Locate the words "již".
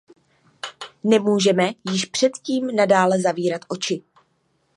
1.91-2.05